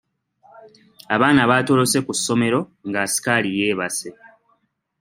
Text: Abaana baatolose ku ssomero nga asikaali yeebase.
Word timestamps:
Abaana 1.15 1.41
baatolose 1.49 1.97
ku 2.05 2.11
ssomero 2.17 2.59
nga 2.87 2.99
asikaali 3.05 3.49
yeebase. 3.57 4.09